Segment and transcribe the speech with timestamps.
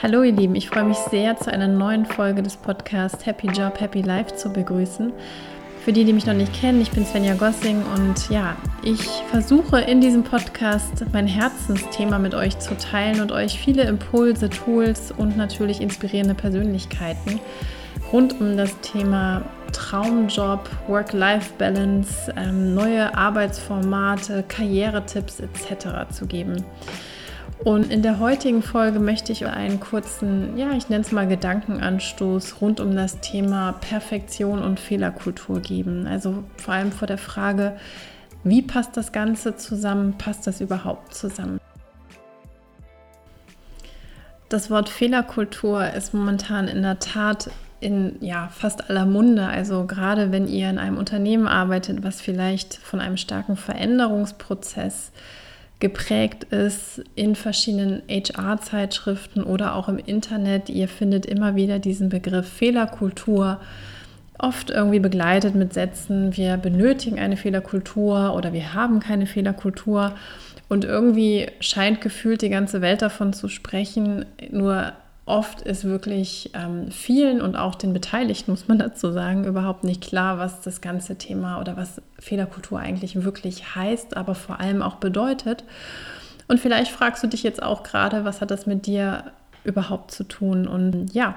[0.00, 3.80] Hallo ihr Lieben, ich freue mich sehr, zu einer neuen Folge des Podcasts Happy Job,
[3.80, 5.12] Happy Life zu begrüßen.
[5.84, 9.80] Für die, die mich noch nicht kennen, ich bin Svenja Gossing und ja, ich versuche
[9.80, 15.36] in diesem Podcast mein Herzensthema mit euch zu teilen und euch viele Impulse, Tools und
[15.36, 17.40] natürlich inspirierende Persönlichkeiten
[18.12, 19.42] rund um das Thema
[19.72, 26.08] Traumjob, Work-Life-Balance, ähm, neue Arbeitsformate, Karrieretipps etc.
[26.10, 26.64] zu geben.
[27.64, 32.60] Und in der heutigen Folge möchte ich einen kurzen, ja, ich nenne es mal Gedankenanstoß
[32.60, 36.06] rund um das Thema Perfektion und Fehlerkultur geben.
[36.06, 37.76] Also vor allem vor der Frage,
[38.44, 40.16] wie passt das Ganze zusammen?
[40.16, 41.60] Passt das überhaupt zusammen?
[44.48, 47.50] Das Wort Fehlerkultur ist momentan in der Tat
[47.80, 49.46] in ja, fast aller Munde.
[49.46, 55.10] Also gerade wenn ihr in einem Unternehmen arbeitet, was vielleicht von einem starken Veränderungsprozess
[55.80, 60.68] geprägt ist in verschiedenen HR-Zeitschriften oder auch im Internet.
[60.68, 63.60] Ihr findet immer wieder diesen Begriff Fehlerkultur,
[64.38, 70.14] oft irgendwie begleitet mit Sätzen, wir benötigen eine Fehlerkultur oder wir haben keine Fehlerkultur.
[70.68, 74.92] Und irgendwie scheint gefühlt die ganze Welt davon zu sprechen, nur
[75.28, 80.02] oft ist wirklich ähm, vielen und auch den Beteiligten, muss man dazu sagen, überhaupt nicht
[80.02, 84.96] klar, was das ganze Thema oder was Fehlerkultur eigentlich wirklich heißt, aber vor allem auch
[84.96, 85.64] bedeutet.
[86.48, 89.24] Und vielleicht fragst du dich jetzt auch gerade, was hat das mit dir
[89.64, 90.66] überhaupt zu tun?
[90.66, 91.34] Und ja,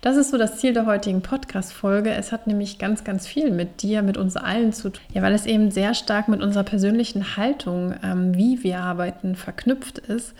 [0.00, 2.10] das ist so das Ziel der heutigen Podcast-Folge.
[2.10, 5.02] Es hat nämlich ganz, ganz viel mit dir, mit uns allen zu tun.
[5.12, 9.98] Ja, weil es eben sehr stark mit unserer persönlichen Haltung, ähm, wie wir arbeiten, verknüpft
[9.98, 10.34] ist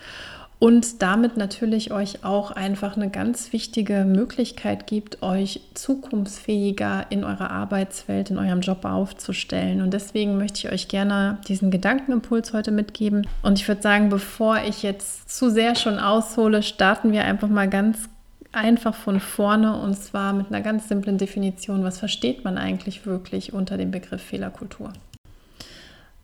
[0.59, 7.51] und damit natürlich euch auch einfach eine ganz wichtige Möglichkeit gibt, euch zukunftsfähiger in eurer
[7.51, 9.81] Arbeitswelt, in eurem Job aufzustellen.
[9.81, 13.27] Und deswegen möchte ich euch gerne diesen Gedankenimpuls heute mitgeben.
[13.43, 17.69] Und ich würde sagen, bevor ich jetzt zu sehr schon aushole, starten wir einfach mal
[17.69, 18.09] ganz
[18.53, 21.83] einfach von vorne und zwar mit einer ganz simplen Definition.
[21.83, 24.93] Was versteht man eigentlich wirklich unter dem Begriff Fehlerkultur?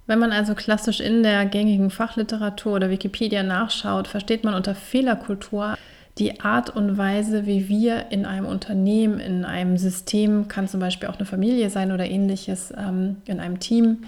[0.08, 5.78] Wenn man also klassisch in der gängigen Fachliteratur oder Wikipedia nachschaut, versteht man unter Fehlerkultur
[6.18, 11.08] die Art und Weise, wie wir in einem Unternehmen, in einem System, kann zum Beispiel
[11.08, 14.04] auch eine Familie sein oder ähnliches, ähm, in einem Team,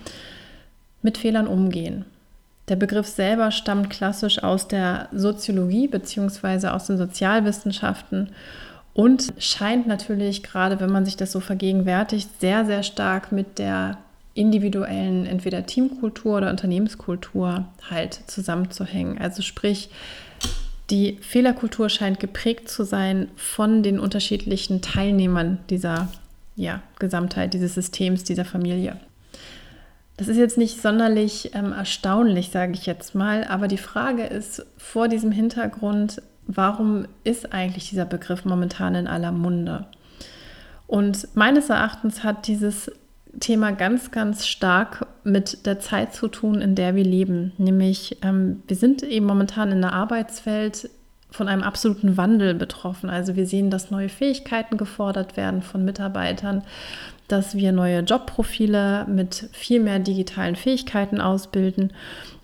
[1.01, 2.05] mit Fehlern umgehen.
[2.69, 6.67] Der Begriff selber stammt klassisch aus der Soziologie bzw.
[6.67, 8.29] aus den Sozialwissenschaften
[8.93, 13.97] und scheint natürlich, gerade wenn man sich das so vergegenwärtigt, sehr, sehr stark mit der
[14.33, 19.19] individuellen entweder Teamkultur oder Unternehmenskultur halt zusammenzuhängen.
[19.19, 19.89] Also sprich,
[20.89, 26.09] die Fehlerkultur scheint geprägt zu sein von den unterschiedlichen Teilnehmern dieser
[26.55, 28.97] ja, Gesamtheit, dieses Systems, dieser Familie.
[30.17, 34.65] Das ist jetzt nicht sonderlich ähm, erstaunlich, sage ich jetzt mal, aber die Frage ist
[34.77, 39.85] vor diesem Hintergrund, warum ist eigentlich dieser Begriff momentan in aller Munde?
[40.85, 42.91] Und meines Erachtens hat dieses
[43.39, 47.53] Thema ganz, ganz stark mit der Zeit zu tun, in der wir leben.
[47.57, 50.89] Nämlich, ähm, wir sind eben momentan in der Arbeitswelt
[51.31, 53.09] von einem absoluten Wandel betroffen.
[53.09, 56.63] Also wir sehen, dass neue Fähigkeiten gefordert werden von Mitarbeitern,
[57.27, 61.91] dass wir neue Jobprofile mit viel mehr digitalen Fähigkeiten ausbilden.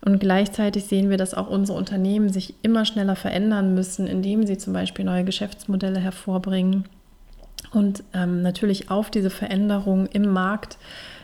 [0.02, 4.58] Und gleichzeitig sehen wir, dass auch unsere Unternehmen sich immer schneller verändern müssen, indem sie
[4.58, 6.86] zum Beispiel neue Geschäftsmodelle hervorbringen
[7.72, 10.78] und ähm, natürlich auf diese Veränderung im Markt,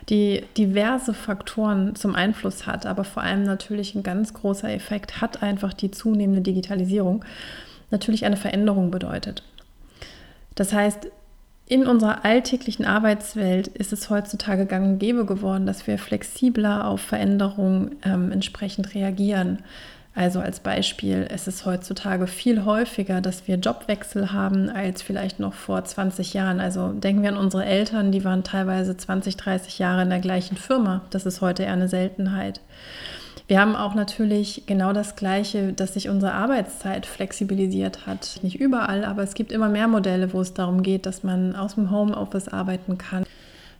[0.10, 5.42] die diverse Faktoren zum Einfluss hat, aber vor allem natürlich ein ganz großer Effekt hat
[5.42, 7.26] einfach die zunehmende Digitalisierung,
[7.90, 9.44] natürlich eine Veränderung bedeutet.
[10.54, 11.08] Das heißt,
[11.68, 17.02] in unserer alltäglichen Arbeitswelt ist es heutzutage gang und gäbe geworden, dass wir flexibler auf
[17.02, 19.64] Veränderungen ähm, entsprechend reagieren.
[20.16, 25.54] Also als Beispiel, es ist heutzutage viel häufiger, dass wir Jobwechsel haben als vielleicht noch
[25.54, 26.62] vor 20 Jahren.
[26.62, 30.56] Also denken wir an unsere Eltern, die waren teilweise 20, 30 Jahre in der gleichen
[30.56, 31.02] Firma.
[31.10, 32.62] Das ist heute eher eine Seltenheit.
[33.48, 38.40] Wir haben auch natürlich genau das Gleiche, dass sich unsere Arbeitszeit flexibilisiert hat.
[38.42, 41.76] Nicht überall, aber es gibt immer mehr Modelle, wo es darum geht, dass man aus
[41.76, 43.26] dem Homeoffice arbeiten kann.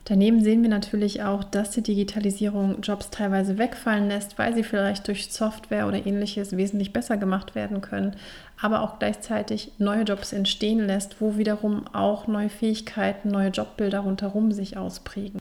[0.08, 5.08] Daneben sehen wir natürlich auch, dass die Digitalisierung Jobs teilweise wegfallen lässt, weil sie vielleicht
[5.08, 8.14] durch Software oder ähnliches wesentlich besser gemacht werden können,
[8.60, 14.52] aber auch gleichzeitig neue Jobs entstehen lässt, wo wiederum auch neue Fähigkeiten, neue Jobbilder rundherum
[14.52, 15.40] sich ausprägen.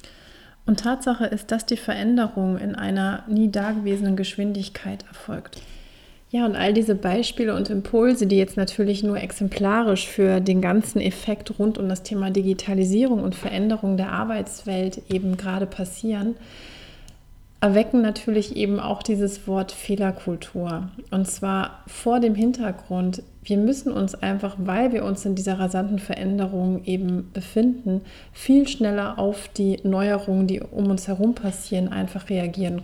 [0.65, 5.61] Und Tatsache ist, dass die Veränderung in einer nie dagewesenen Geschwindigkeit erfolgt.
[6.35, 10.99] Ja, und all diese Beispiele und Impulse, die jetzt natürlich nur exemplarisch für den ganzen
[10.99, 16.35] Effekt rund um das Thema Digitalisierung und Veränderung der Arbeitswelt eben gerade passieren,
[17.61, 20.89] erwecken natürlich eben auch dieses Wort Fehlerkultur.
[21.09, 25.99] Und zwar vor dem Hintergrund, wir müssen uns einfach, weil wir uns in dieser rasanten
[25.99, 28.01] Veränderung eben befinden,
[28.33, 32.81] viel schneller auf die Neuerungen, die um uns herum passieren, einfach reagieren.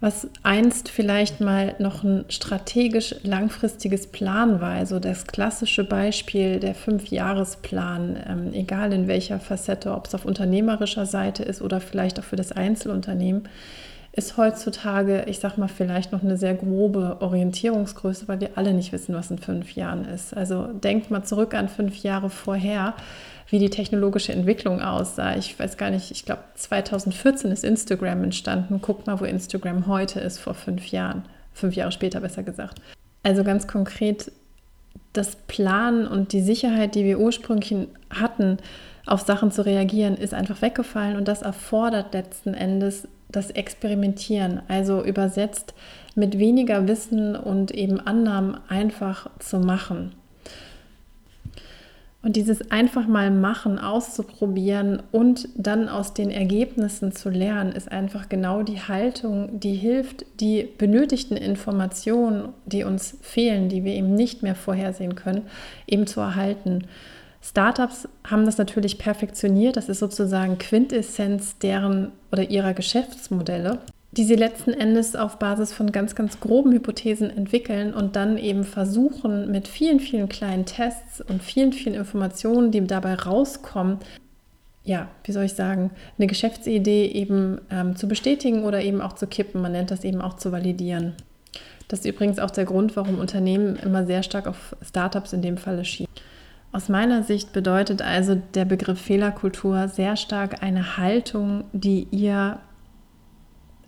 [0.00, 6.76] Was einst vielleicht mal noch ein strategisch langfristiges Plan war, also das klassische Beispiel der
[6.76, 12.24] Fünfjahresplan, ähm, egal in welcher Facette, ob es auf unternehmerischer Seite ist oder vielleicht auch
[12.24, 13.48] für das Einzelunternehmen,
[14.12, 18.92] ist heutzutage, ich sag mal, vielleicht noch eine sehr grobe Orientierungsgröße, weil wir alle nicht
[18.92, 20.36] wissen, was in fünf Jahren ist.
[20.36, 22.94] Also denkt mal zurück an fünf Jahre vorher,
[23.50, 25.36] wie die technologische Entwicklung aussah.
[25.36, 28.80] Ich weiß gar nicht, ich glaube 2014 ist Instagram entstanden.
[28.82, 31.24] Guckt mal, wo Instagram heute ist, vor fünf Jahren.
[31.54, 32.80] Fünf Jahre später besser gesagt.
[33.22, 34.30] Also ganz konkret,
[35.12, 38.58] das Planen und die Sicherheit, die wir ursprünglich hatten,
[39.06, 45.04] auf Sachen zu reagieren, ist einfach weggefallen und das erfordert letzten Endes das Experimentieren, also
[45.04, 45.74] übersetzt
[46.14, 50.14] mit weniger Wissen und eben Annahmen einfach zu machen.
[52.20, 58.28] Und dieses einfach mal machen, auszuprobieren und dann aus den Ergebnissen zu lernen, ist einfach
[58.28, 64.42] genau die Haltung, die hilft, die benötigten Informationen, die uns fehlen, die wir eben nicht
[64.42, 65.42] mehr vorhersehen können,
[65.86, 66.88] eben zu erhalten.
[67.40, 69.76] Startups haben das natürlich perfektioniert.
[69.76, 73.78] Das ist sozusagen Quintessenz deren oder ihrer Geschäftsmodelle,
[74.18, 78.64] die sie letzten Endes auf Basis von ganz, ganz groben Hypothesen entwickeln und dann eben
[78.64, 83.98] versuchen, mit vielen, vielen kleinen Tests und vielen, vielen Informationen, die dabei rauskommen,
[84.82, 89.28] ja, wie soll ich sagen, eine Geschäftsidee eben ähm, zu bestätigen oder eben auch zu
[89.28, 89.62] kippen.
[89.62, 91.14] Man nennt das eben auch zu validieren.
[91.86, 95.58] Das ist übrigens auch der Grund, warum Unternehmen immer sehr stark auf Startups in dem
[95.58, 96.12] Falle schieben.
[96.72, 102.58] Aus meiner Sicht bedeutet also der Begriff Fehlerkultur sehr stark eine Haltung, die ihr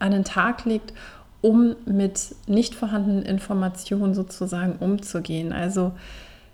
[0.01, 0.93] an den Tag legt,
[1.41, 5.53] um mit nicht vorhandenen Informationen sozusagen umzugehen.
[5.53, 5.93] Also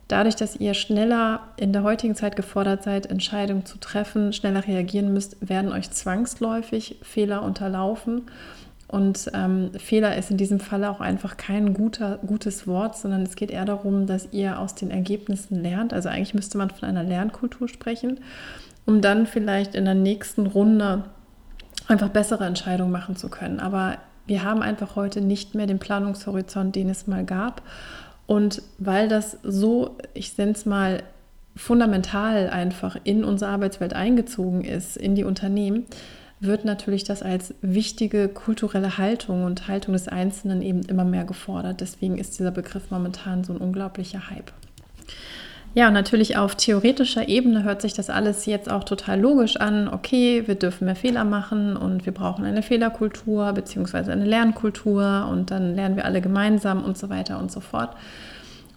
[0.08, 5.12] dadurch, dass ihr schneller in der heutigen Zeit gefordert seid, Entscheidungen zu treffen, schneller reagieren
[5.12, 8.22] müsst, werden euch zwangsläufig Fehler unterlaufen.
[8.88, 13.34] Und ähm, Fehler ist in diesem Fall auch einfach kein guter, gutes Wort, sondern es
[13.34, 15.92] geht eher darum, dass ihr aus den Ergebnissen lernt.
[15.92, 18.20] Also eigentlich müsste man von einer Lernkultur sprechen,
[18.84, 21.02] um dann vielleicht in der nächsten Runde
[21.88, 23.60] einfach bessere Entscheidungen machen zu können.
[23.60, 27.62] Aber wir haben einfach heute nicht mehr den Planungshorizont, den es mal gab.
[28.26, 31.02] Und weil das so, ich nenne es mal,
[31.54, 35.86] fundamental einfach in unsere Arbeitswelt eingezogen ist, in die Unternehmen,
[36.38, 41.80] wird natürlich das als wichtige kulturelle Haltung und Haltung des Einzelnen eben immer mehr gefordert.
[41.80, 44.52] Deswegen ist dieser Begriff momentan so ein unglaublicher Hype.
[45.76, 49.88] Ja, und natürlich auf theoretischer Ebene hört sich das alles jetzt auch total logisch an.
[49.88, 54.11] Okay, wir dürfen mehr Fehler machen und wir brauchen eine Fehlerkultur bzw.
[54.11, 57.94] eine Lernkultur und dann lernen wir alle gemeinsam und so weiter und so fort.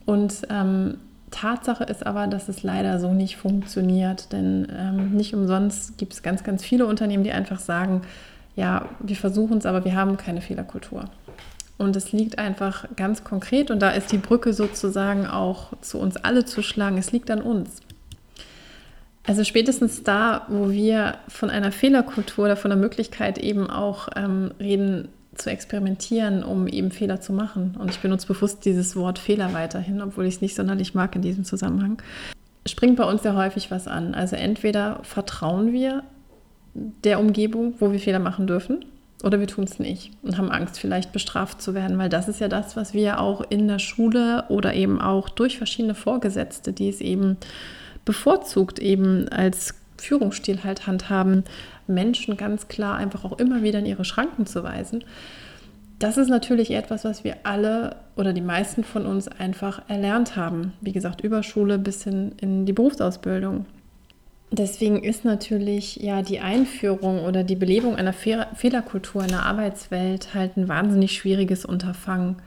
[0.05, 0.97] Und ähm,
[1.31, 6.21] Tatsache ist aber, dass es leider so nicht funktioniert, denn ähm, nicht umsonst gibt es
[6.21, 8.01] ganz, ganz viele Unternehmen, die einfach sagen,
[8.57, 11.05] ja, wir versuchen es, aber wir haben keine Fehlerkultur.
[11.79, 16.17] Und es liegt einfach ganz konkret, und da ist die Brücke sozusagen auch zu uns
[16.17, 17.79] alle zu schlagen, es liegt an uns.
[19.25, 24.51] Also spätestens da, wo wir von einer Fehlerkultur oder von der Möglichkeit eben auch ähm,
[24.59, 27.77] reden, zu experimentieren, um eben Fehler zu machen.
[27.79, 31.21] Und ich benutze bewusst dieses Wort Fehler weiterhin, obwohl ich es nicht sonderlich mag in
[31.21, 32.01] diesem Zusammenhang.
[32.65, 34.13] Springt bei uns sehr häufig was an.
[34.13, 36.03] Also entweder vertrauen wir
[36.73, 38.83] der Umgebung, wo wir Fehler machen dürfen,
[39.23, 42.39] oder wir tun es nicht und haben Angst, vielleicht bestraft zu werden, weil das ist
[42.39, 46.89] ja das, was wir auch in der Schule oder eben auch durch verschiedene Vorgesetzte, die
[46.89, 47.37] es eben
[48.05, 51.43] bevorzugt eben als Führungsstil halt handhaben,
[51.87, 55.03] Menschen ganz klar einfach auch immer wieder in ihre Schranken zu weisen.
[55.99, 60.71] Das ist natürlich etwas, was wir alle oder die meisten von uns einfach erlernt haben.
[60.79, 63.65] Wie gesagt, über Schule bis hin in die Berufsausbildung.
[64.51, 70.57] Deswegen ist natürlich ja die Einführung oder die Belebung einer Fehlerkultur in der Arbeitswelt halt
[70.57, 72.37] ein wahnsinnig schwieriges Unterfangen.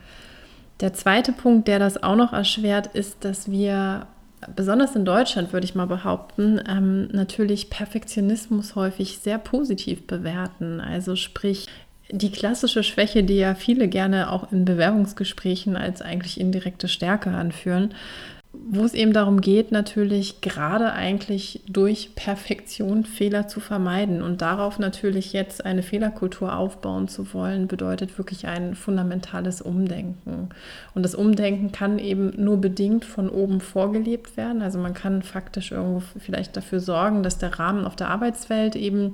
[0.81, 4.07] Der zweite Punkt, der das auch noch erschwert, ist, dass wir
[4.53, 10.81] besonders in Deutschland würde ich mal behaupten, ähm, natürlich Perfektionismus häufig sehr positiv bewerten.
[10.81, 11.67] Also sprich,
[12.11, 17.93] die klassische Schwäche, die ja viele gerne auch in Bewerbungsgesprächen als eigentlich indirekte Stärke anführen,
[18.53, 24.77] wo es eben darum geht, natürlich gerade eigentlich durch Perfektion Fehler zu vermeiden und darauf
[24.77, 30.49] natürlich jetzt eine Fehlerkultur aufbauen zu wollen, bedeutet wirklich ein fundamentales Umdenken.
[30.93, 34.61] Und das Umdenken kann eben nur bedingt von oben vorgelebt werden.
[34.61, 39.13] Also man kann faktisch irgendwo vielleicht dafür sorgen, dass der Rahmen auf der Arbeitswelt eben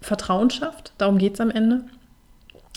[0.00, 0.92] Vertrauen schafft.
[0.98, 1.84] Darum geht es am Ende.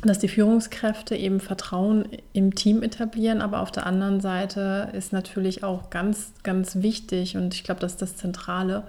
[0.04, 5.64] Dass die Führungskräfte eben Vertrauen im Team etablieren, aber auf der anderen Seite ist natürlich
[5.64, 8.84] auch ganz, ganz wichtig und ich glaube, das ist das Zentrale,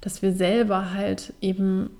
[0.00, 1.90] dass wir selber halt eben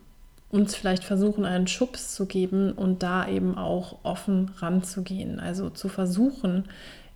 [0.50, 5.40] uns vielleicht versuchen, einen Schubs zu geben und da eben auch offen ranzugehen.
[5.40, 6.64] Also zu versuchen,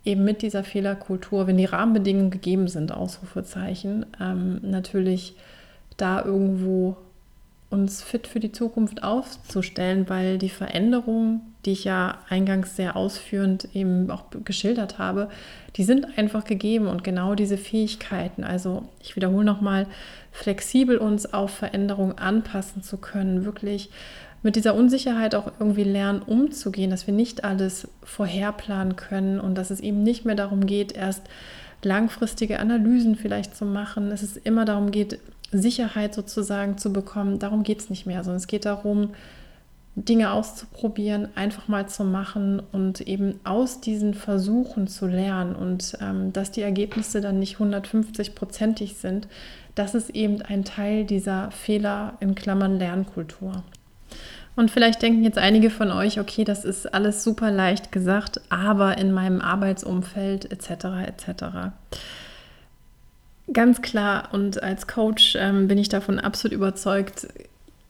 [0.05, 5.35] eben mit dieser Fehlerkultur, wenn die Rahmenbedingungen gegeben sind, Ausrufezeichen, ähm, natürlich
[5.97, 6.97] da irgendwo
[7.73, 13.67] uns fit für die Zukunft aufzustellen, weil die Veränderungen, die ich ja eingangs sehr ausführend
[13.73, 15.29] eben auch geschildert habe,
[15.75, 19.87] die sind einfach gegeben und genau diese Fähigkeiten, also ich wiederhole nochmal,
[20.31, 23.89] flexibel uns auf Veränderungen anpassen zu können, wirklich
[24.43, 29.71] mit dieser Unsicherheit auch irgendwie lernen umzugehen, dass wir nicht alles vorherplanen können und dass
[29.71, 31.23] es eben nicht mehr darum geht, erst
[31.81, 34.11] langfristige Analysen vielleicht zu machen.
[34.11, 35.19] Es ist immer darum geht,
[35.59, 37.39] Sicherheit sozusagen zu bekommen.
[37.39, 39.09] Darum geht es nicht mehr, sondern es geht darum,
[39.95, 46.33] Dinge auszuprobieren, einfach mal zu machen und eben aus diesen Versuchen zu lernen und ähm,
[46.33, 49.27] dass die Ergebnisse dann nicht 150-prozentig sind,
[49.75, 53.63] das ist eben ein Teil dieser Fehler in Klammern Lernkultur.
[54.55, 58.97] Und vielleicht denken jetzt einige von euch, okay, das ist alles super leicht gesagt, aber
[58.97, 60.85] in meinem Arbeitsumfeld etc.
[61.07, 61.43] etc.
[63.53, 67.27] Ganz klar und als Coach ähm, bin ich davon absolut überzeugt,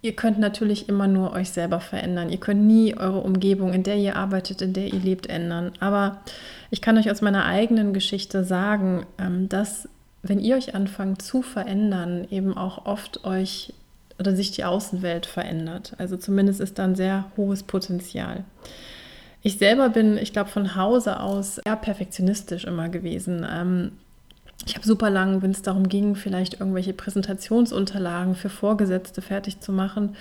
[0.01, 2.29] ihr könnt natürlich immer nur euch selber verändern.
[2.29, 5.71] Ihr könnt nie eure Umgebung, in der ihr arbeitet, in der ihr lebt, ändern.
[5.79, 6.21] Aber
[6.69, 9.87] ich kann euch aus meiner eigenen Geschichte sagen, ähm, dass
[10.21, 13.73] wenn ihr euch anfangt zu verändern, eben auch oft euch
[14.19, 15.93] oder sich die Außenwelt verändert.
[15.97, 18.43] Also zumindest ist da ein sehr hohes Potenzial.
[19.41, 23.45] Ich selber bin, ich glaube, von Hause aus eher perfektionistisch immer gewesen.
[23.49, 23.91] Ähm,
[24.65, 29.71] ich habe super lang, wenn es darum ging, vielleicht irgendwelche Präsentationsunterlagen für Vorgesetzte fertig zu
[29.71, 30.15] machen,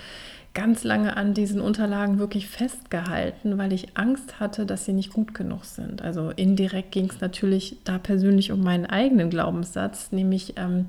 [0.53, 5.33] ganz lange an diesen Unterlagen wirklich festgehalten, weil ich Angst hatte, dass sie nicht gut
[5.33, 6.01] genug sind.
[6.01, 10.85] Also indirekt ging es natürlich da persönlich um meinen eigenen Glaubenssatz, nämlich ähm,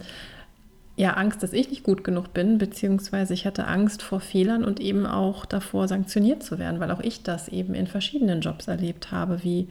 [0.97, 4.81] ja Angst, dass ich nicht gut genug bin, beziehungsweise ich hatte Angst vor Fehlern und
[4.81, 9.13] eben auch davor sanktioniert zu werden, weil auch ich das eben in verschiedenen Jobs erlebt
[9.13, 9.69] habe, wie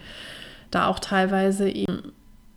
[0.71, 2.13] da auch teilweise eben,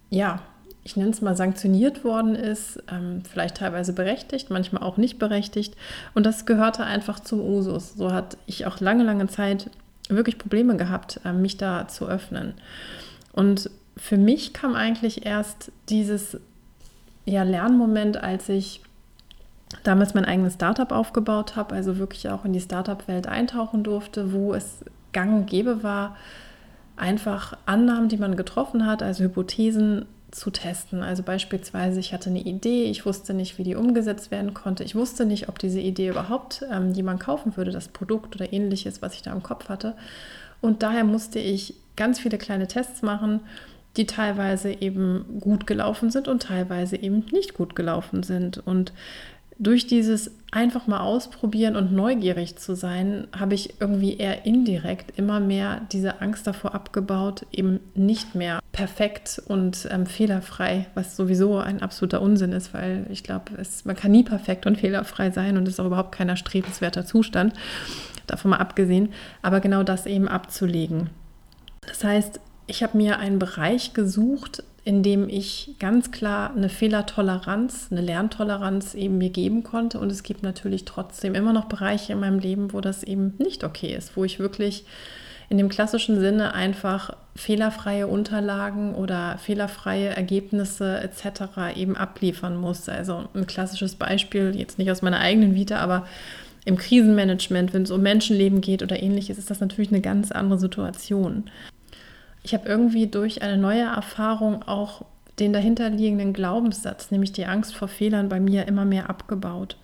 [0.09, 0.41] ja,
[0.87, 5.75] ich nenne es mal sanktioniert worden ist, ähm, vielleicht teilweise berechtigt, manchmal auch nicht berechtigt.
[6.15, 7.95] Und das gehörte einfach zum Usus.
[7.95, 9.69] So hatte ich auch lange, lange Zeit
[10.09, 12.55] wirklich Probleme gehabt, äh, mich da zu öffnen.
[13.33, 16.39] Und für mich kam eigentlich erst dieses
[17.25, 18.81] ja, Lernmoment, als ich
[19.83, 24.55] damals mein eigenes Startup aufgebaut habe, also wirklich auch in die Startup-Welt eintauchen durfte, wo
[24.55, 26.17] es gang und gäbe war,
[26.95, 31.03] einfach Annahmen, die man getroffen hat, also Hypothesen zu testen.
[31.03, 34.85] Also beispielsweise, ich hatte eine Idee, ich wusste nicht, wie die umgesetzt werden konnte.
[34.85, 39.03] Ich wusste nicht, ob diese Idee überhaupt ähm, jemand kaufen würde, das Produkt oder ähnliches,
[39.03, 39.95] was ich da im Kopf hatte.
[40.61, 43.41] Und daher musste ich ganz viele kleine Tests machen
[43.97, 48.59] die teilweise eben gut gelaufen sind und teilweise eben nicht gut gelaufen sind.
[48.59, 48.93] Und
[49.59, 55.41] durch dieses einfach mal ausprobieren und neugierig zu sein, habe ich irgendwie eher indirekt immer
[55.41, 61.83] mehr diese Angst davor abgebaut, eben nicht mehr perfekt und ähm, fehlerfrei, was sowieso ein
[61.83, 63.53] absoluter Unsinn ist, weil ich glaube,
[63.85, 67.55] man kann nie perfekt und fehlerfrei sein und ist auch überhaupt kein erstrebenswerter Zustand,
[68.27, 69.11] davon mal abgesehen,
[69.43, 71.11] aber genau das eben abzulegen.
[71.87, 77.89] Das heißt, ich habe mir einen Bereich gesucht, in dem ich ganz klar eine Fehlertoleranz,
[77.91, 79.99] eine Lerntoleranz eben mir geben konnte.
[79.99, 83.65] Und es gibt natürlich trotzdem immer noch Bereiche in meinem Leben, wo das eben nicht
[83.65, 84.85] okay ist, wo ich wirklich
[85.49, 91.77] in dem klassischen Sinne einfach fehlerfreie Unterlagen oder fehlerfreie Ergebnisse etc.
[91.77, 92.89] eben abliefern muss.
[92.89, 96.07] Also ein klassisches Beispiel, jetzt nicht aus meiner eigenen Vita, aber
[96.65, 100.61] im Krisenmanagement, wenn es um Menschenleben geht oder ähnliches, ist das natürlich eine ganz andere
[100.61, 101.51] Situation
[102.47, 105.05] ich habe irgendwie durch eine neue Erfahrung auch
[105.41, 109.77] den dahinterliegenden Glaubenssatz, nämlich die Angst vor Fehlern bei mir immer mehr abgebaut.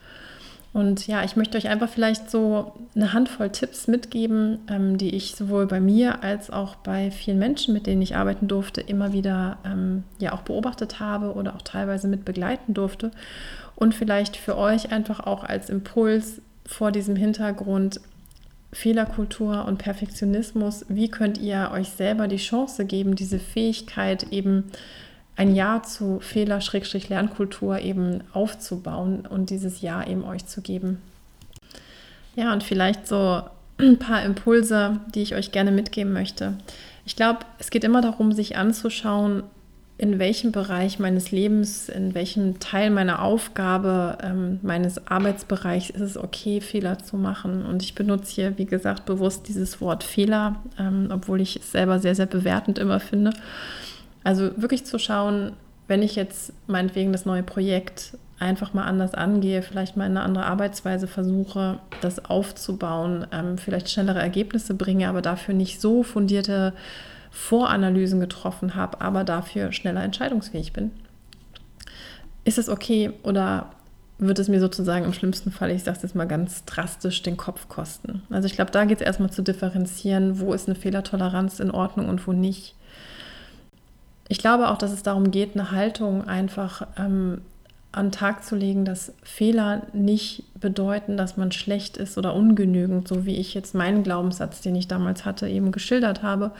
[0.72, 5.34] Und ja, ich möchte euch einfach vielleicht so eine Handvoll Tipps mitgeben, ähm, die ich
[5.34, 9.58] sowohl bei mir als auch bei vielen Menschen, mit denen ich arbeiten durfte, immer wieder
[9.64, 13.10] ähm, ja auch beobachtet habe oder auch teilweise mit begleiten durfte.
[13.74, 18.00] Und vielleicht für euch einfach auch als Impuls vor diesem Hintergrund
[18.72, 24.70] Fehlerkultur und Perfektionismus, wie könnt ihr euch selber die Chance geben, diese Fähigkeit eben
[25.36, 31.02] ein Ja zu Fehler-Lernkultur eben aufzubauen und dieses Ja eben euch zu geben.
[32.34, 33.42] Ja, und vielleicht so
[33.78, 36.54] ein paar Impulse, die ich euch gerne mitgeben möchte.
[37.04, 39.42] Ich glaube, es geht immer darum, sich anzuschauen,
[39.98, 46.16] in welchem Bereich meines Lebens, in welchem Teil meiner Aufgabe, ähm, meines Arbeitsbereichs ist es
[46.16, 47.64] okay, Fehler zu machen.
[47.64, 51.98] Und ich benutze hier, wie gesagt, bewusst dieses Wort Fehler, ähm, obwohl ich es selber
[51.98, 53.32] sehr, sehr bewertend immer finde.
[54.24, 55.52] Also wirklich zu schauen,
[55.88, 60.46] wenn ich jetzt meinetwegen das neue Projekt einfach mal anders angehe, vielleicht mal eine andere
[60.46, 66.72] Arbeitsweise versuche, das aufzubauen, ähm, vielleicht schnellere Ergebnisse bringe, aber dafür nicht so fundierte
[67.32, 70.92] Voranalysen getroffen habe, aber dafür schneller entscheidungsfähig bin.
[72.44, 73.70] Ist es okay oder
[74.18, 77.36] wird es mir sozusagen im schlimmsten Fall, ich sage es jetzt mal ganz drastisch, den
[77.36, 78.22] Kopf kosten?
[78.30, 82.08] Also ich glaube, da geht es erstmal zu differenzieren, wo ist eine Fehlertoleranz in Ordnung
[82.08, 82.76] und wo nicht.
[84.28, 87.40] Ich glaube auch, dass es darum geht, eine Haltung einfach ähm,
[87.92, 93.06] an den Tag zu legen, dass Fehler nicht bedeuten, dass man schlecht ist oder ungenügend,
[93.06, 96.52] so wie ich jetzt meinen Glaubenssatz, den ich damals hatte, eben geschildert habe,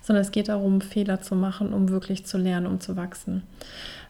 [0.00, 3.42] sondern es geht darum, Fehler zu machen, um wirklich zu lernen, um zu wachsen.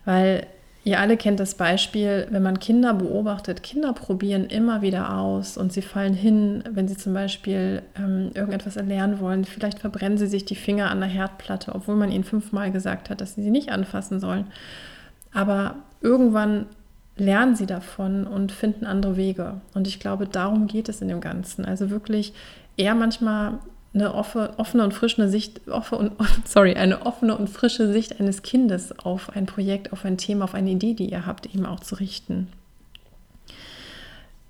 [0.05, 0.47] Weil
[0.85, 5.73] ihr alle kennt das Beispiel, wenn man Kinder beobachtet, Kinder probieren immer wieder aus und
[5.73, 9.45] sie fallen hin, wenn sie zum Beispiel ähm, irgendetwas erlernen wollen.
[9.45, 13.21] Vielleicht verbrennen sie sich die Finger an der Herdplatte, obwohl man ihnen fünfmal gesagt hat,
[13.21, 14.47] dass sie sie nicht anfassen sollen.
[15.33, 16.67] Aber irgendwann
[17.17, 19.61] lernen sie davon und finden andere Wege.
[19.75, 21.65] Und ich glaube, darum geht es in dem Ganzen.
[21.65, 22.33] Also wirklich
[22.77, 23.59] eher manchmal
[23.95, 26.13] eine offene und frische Sicht, offene,
[26.45, 30.55] sorry, eine offene und frische Sicht eines Kindes auf ein Projekt, auf ein Thema, auf
[30.55, 32.49] eine Idee, die ihr habt, eben auch zu richten.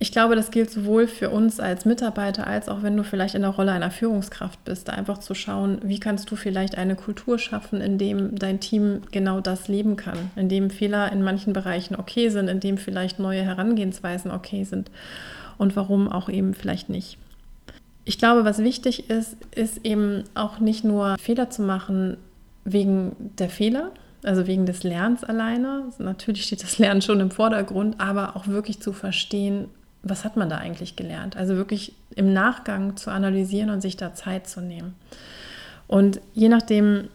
[0.00, 3.42] Ich glaube, das gilt sowohl für uns als Mitarbeiter als auch wenn du vielleicht in
[3.42, 7.80] der Rolle einer Führungskraft bist, einfach zu schauen, wie kannst du vielleicht eine Kultur schaffen,
[7.80, 12.28] in dem dein Team genau das leben kann, in dem Fehler in manchen Bereichen okay
[12.28, 14.88] sind, in dem vielleicht neue Herangehensweisen okay sind
[15.58, 17.18] und warum auch eben vielleicht nicht.
[18.04, 22.16] Ich glaube, was wichtig ist, ist eben auch nicht nur Fehler zu machen
[22.64, 23.90] wegen der Fehler,
[24.22, 25.86] also wegen des Lernens alleine.
[25.98, 29.68] Natürlich steht das Lernen schon im Vordergrund, aber auch wirklich zu verstehen,
[30.02, 31.36] was hat man da eigentlich gelernt?
[31.36, 34.94] Also wirklich im Nachgang zu analysieren und sich da Zeit zu nehmen.
[35.86, 37.08] Und je nachdem,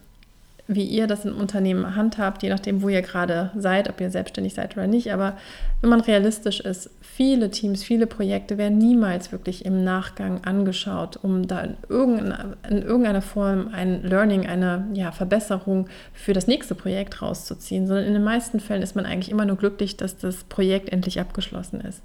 [0.68, 4.54] wie ihr das im Unternehmen handhabt, je nachdem, wo ihr gerade seid, ob ihr selbstständig
[4.54, 5.38] seid oder nicht, aber
[5.82, 11.48] wenn man realistisch ist, viele Teams, viele Projekte werden niemals wirklich im Nachgang angeschaut, um
[11.48, 17.22] da in irgendeiner, in irgendeiner Form ein Learning, eine ja, Verbesserung für das nächste Projekt
[17.22, 20.90] rauszuziehen, sondern in den meisten Fällen ist man eigentlich immer nur glücklich, dass das Projekt
[20.90, 22.02] endlich abgeschlossen ist.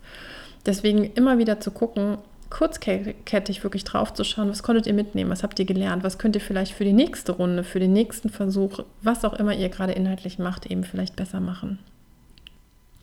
[0.69, 2.19] Deswegen immer wieder zu gucken,
[2.51, 6.37] kurzkettig wirklich drauf zu schauen, was konntet ihr mitnehmen, was habt ihr gelernt, was könnt
[6.37, 9.95] ihr vielleicht für die nächste Runde, für den nächsten Versuch, was auch immer ihr gerade
[9.95, 11.79] inhaltlich macht, eben vielleicht besser machen.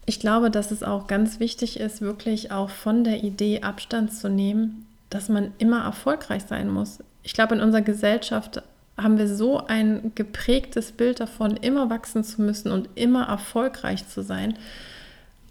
[0.06, 4.30] Ich glaube, dass es auch ganz wichtig ist, wirklich auch von der Idee Abstand zu
[4.30, 7.00] nehmen, dass man immer erfolgreich sein muss.
[7.24, 8.62] Ich glaube, in unserer Gesellschaft
[8.96, 14.22] haben wir so ein geprägtes Bild davon, immer wachsen zu müssen und immer erfolgreich zu
[14.22, 14.56] sein.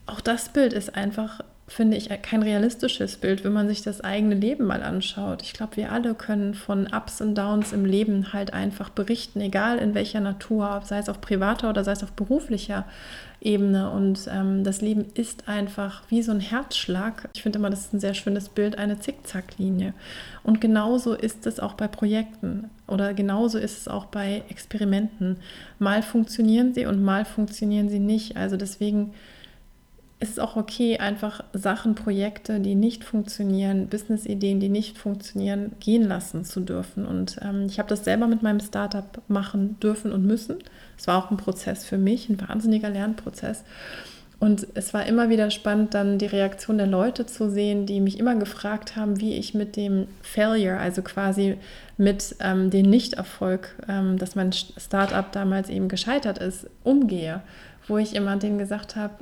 [0.06, 4.34] Auch das Bild ist einfach finde ich, kein realistisches Bild, wenn man sich das eigene
[4.34, 5.42] Leben mal anschaut.
[5.42, 9.78] Ich glaube, wir alle können von Ups und Downs im Leben halt einfach berichten, egal
[9.78, 12.84] in welcher Natur, sei es auf privater oder sei es auf beruflicher
[13.40, 13.90] Ebene.
[13.90, 17.30] Und ähm, das Leben ist einfach wie so ein Herzschlag.
[17.34, 19.94] Ich finde immer, das ist ein sehr schönes Bild, eine Zickzacklinie.
[20.42, 25.38] Und genauso ist es auch bei Projekten oder genauso ist es auch bei Experimenten.
[25.78, 28.36] Mal funktionieren sie und mal funktionieren sie nicht.
[28.36, 29.14] Also deswegen
[30.20, 36.02] ist es auch okay, einfach Sachen, Projekte, die nicht funktionieren, Business-Ideen, die nicht funktionieren, gehen
[36.02, 37.04] lassen zu dürfen.
[37.04, 40.58] Und ähm, ich habe das selber mit meinem Startup machen dürfen und müssen.
[40.96, 43.64] Es war auch ein Prozess für mich, ein wahnsinniger Lernprozess.
[44.40, 48.18] Und es war immer wieder spannend, dann die Reaktion der Leute zu sehen, die mich
[48.18, 51.56] immer gefragt haben, wie ich mit dem Failure, also quasi
[51.96, 57.42] mit ähm, dem Nichterfolg, ähm, dass mein Startup damals eben gescheitert ist, umgehe.
[57.86, 59.14] Wo ich immer denen gesagt habe,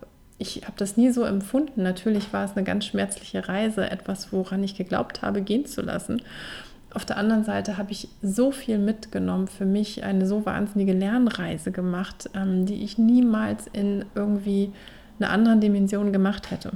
[0.42, 1.82] ich habe das nie so empfunden.
[1.82, 6.20] Natürlich war es eine ganz schmerzliche Reise, etwas, woran ich geglaubt habe, gehen zu lassen.
[6.92, 11.70] Auf der anderen Seite habe ich so viel mitgenommen, für mich eine so wahnsinnige Lernreise
[11.70, 14.72] gemacht, ähm, die ich niemals in irgendwie
[15.18, 16.72] einer anderen Dimension gemacht hätte.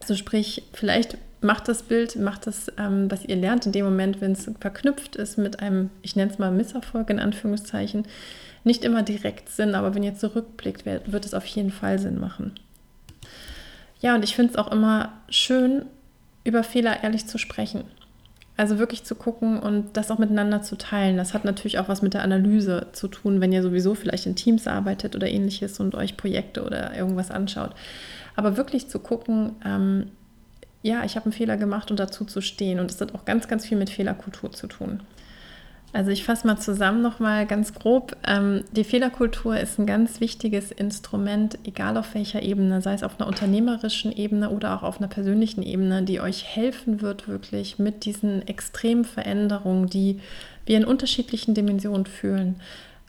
[0.00, 4.20] Also sprich, vielleicht macht das Bild, macht das, ähm, was ihr lernt in dem Moment,
[4.20, 8.04] wenn es verknüpft ist mit einem, ich nenne es mal Misserfolg in Anführungszeichen,
[8.64, 12.52] nicht immer direkt Sinn, aber wenn ihr zurückblickt, wird es auf jeden Fall Sinn machen.
[14.00, 15.86] Ja, und ich finde es auch immer schön,
[16.44, 17.84] über Fehler ehrlich zu sprechen.
[18.56, 21.16] Also wirklich zu gucken und das auch miteinander zu teilen.
[21.16, 24.34] Das hat natürlich auch was mit der Analyse zu tun, wenn ihr sowieso vielleicht in
[24.34, 27.70] Teams arbeitet oder ähnliches und euch Projekte oder irgendwas anschaut.
[28.34, 30.10] Aber wirklich zu gucken, ähm,
[30.82, 32.80] ja, ich habe einen Fehler gemacht und dazu zu stehen.
[32.80, 35.00] Und das hat auch ganz, ganz viel mit Fehlerkultur zu tun.
[35.92, 38.14] Also ich fasse mal zusammen nochmal ganz grob.
[38.26, 43.18] Ähm, die Fehlerkultur ist ein ganz wichtiges Instrument, egal auf welcher Ebene, sei es auf
[43.18, 48.04] einer unternehmerischen Ebene oder auch auf einer persönlichen Ebene, die euch helfen wird, wirklich mit
[48.04, 50.20] diesen extremen Veränderungen, die
[50.66, 52.56] wir in unterschiedlichen Dimensionen fühlen,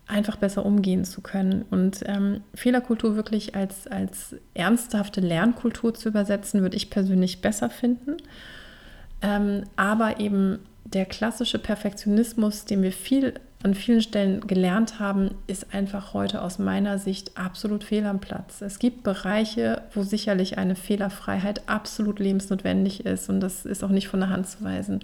[0.08, 1.66] einfach besser umgehen zu können.
[1.70, 8.16] Und ähm, Fehlerkultur wirklich als, als ernsthafte Lernkultur zu übersetzen, würde ich persönlich besser finden.
[9.22, 10.60] Ähm, aber eben
[10.94, 16.60] der klassische Perfektionismus, den wir viel an vielen Stellen gelernt haben, ist einfach heute aus
[16.60, 18.62] meiner Sicht absolut fehl am Platz.
[18.62, 24.08] Es gibt Bereiche, wo sicherlich eine Fehlerfreiheit absolut lebensnotwendig ist und das ist auch nicht
[24.08, 25.02] von der Hand zu weisen.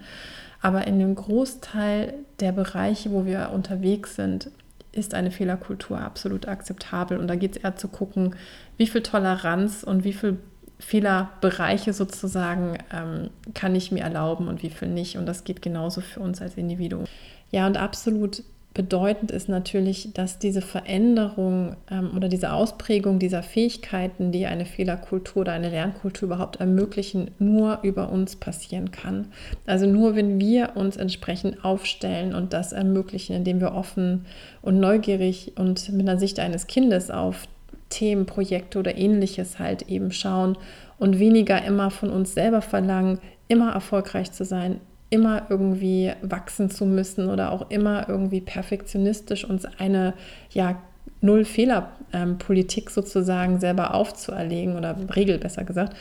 [0.62, 4.50] Aber in dem Großteil der Bereiche, wo wir unterwegs sind,
[4.93, 7.19] ist eine Fehlerkultur absolut akzeptabel.
[7.19, 8.36] Und da geht es eher zu gucken,
[8.78, 10.38] wie viel Toleranz und wie viel
[10.79, 15.17] Fehlerbereiche sozusagen ähm, kann ich mir erlauben und wie viel nicht.
[15.17, 17.05] Und das geht genauso für uns als Individuum.
[17.51, 18.43] Ja, und absolut
[18.75, 25.41] bedeutend ist natürlich, dass diese Veränderung ähm, oder diese Ausprägung dieser Fähigkeiten, die eine Fehlerkultur
[25.41, 29.29] oder eine Lernkultur überhaupt ermöglichen, nur über uns passieren kann.
[29.65, 34.25] Also nur wenn wir uns entsprechend aufstellen und das ermöglichen, indem wir offen
[34.61, 37.47] und neugierig und mit einer Sicht eines Kindes auf
[37.89, 40.58] Themen, Projekte oder ähnliches halt eben schauen
[40.98, 46.86] und weniger immer von uns selber verlangen, immer erfolgreich zu sein, immer irgendwie wachsen zu
[46.86, 50.13] müssen oder auch immer irgendwie perfektionistisch uns eine
[50.52, 50.78] ja
[51.21, 55.95] Null-Fehler-Politik sozusagen selber aufzuerlegen oder Regel besser gesagt.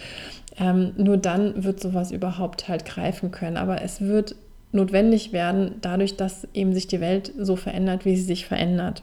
[0.58, 3.56] Ähm, nur dann wird sowas überhaupt halt greifen können.
[3.56, 4.36] Aber es wird
[4.72, 9.02] notwendig werden, dadurch, dass eben sich die Welt so verändert, wie sie sich verändert.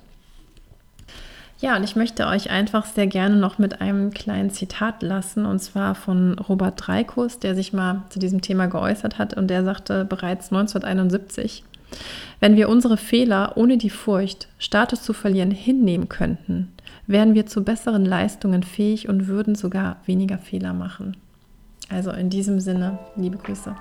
[1.61, 5.59] Ja, und ich möchte euch einfach sehr gerne noch mit einem kleinen Zitat lassen, und
[5.59, 10.03] zwar von Robert Dreikus, der sich mal zu diesem Thema geäußert hat und der sagte
[10.03, 11.63] bereits 1971,
[12.39, 16.69] wenn wir unsere Fehler ohne die Furcht, Status zu verlieren, hinnehmen könnten,
[17.05, 21.15] wären wir zu besseren Leistungen fähig und würden sogar weniger Fehler machen.
[21.89, 23.75] Also in diesem Sinne, liebe Grüße.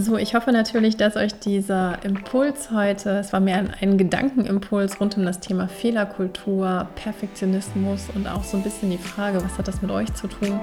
[0.00, 5.16] So, ich hoffe natürlich, dass euch dieser Impuls heute, es war mehr ein, Gedankenimpuls rund
[5.16, 9.82] um das Thema Fehlerkultur, Perfektionismus und auch so ein bisschen die Frage, was hat das
[9.82, 10.60] mit euch zu tun,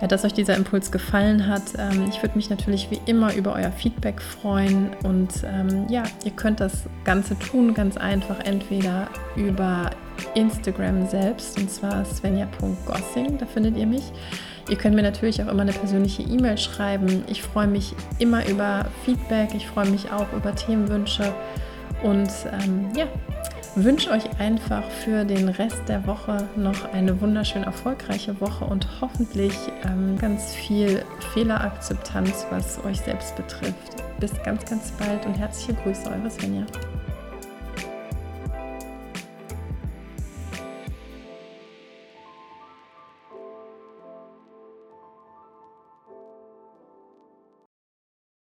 [0.00, 1.62] ja, dass euch dieser Impuls gefallen hat.
[1.78, 6.30] Ähm, ich würde mich natürlich wie immer über euer Feedback freuen und ähm, ja, ihr
[6.30, 9.90] könnt das Ganze tun, ganz einfach, entweder über
[10.34, 14.12] Instagram selbst, und zwar svenja.gossing, da findet ihr mich.
[14.70, 17.24] Ihr könnt mir natürlich auch immer eine persönliche E-Mail schreiben.
[17.26, 21.34] Ich freue mich immer über Feedback, ich freue mich auch über Themenwünsche
[22.04, 22.30] und
[22.62, 23.06] ähm, ja,
[23.74, 29.54] wünsche euch einfach für den Rest der Woche noch eine wunderschön erfolgreiche Woche und hoffentlich
[29.84, 31.04] ähm, ganz viel
[31.34, 33.96] Fehlerakzeptanz, was euch selbst betrifft.
[34.20, 36.64] Bis ganz, ganz bald und herzliche Grüße, eure Svenja.